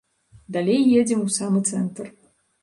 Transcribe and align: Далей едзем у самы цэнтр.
Далей 0.55 0.81
едзем 0.99 1.21
у 1.27 1.27
самы 1.37 1.61
цэнтр. 1.73 2.05